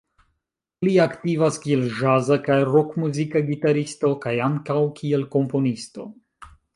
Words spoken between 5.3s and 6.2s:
komponisto.